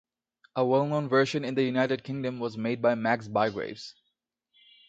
A 0.55 0.65
well-known 0.65 1.07
version 1.07 1.45
in 1.45 1.53
the 1.53 1.61
United 1.61 2.03
Kingdom 2.03 2.39
was 2.39 2.57
made 2.57 2.81
by 2.81 2.95
Max 2.95 3.27
Bygraves. 3.27 3.93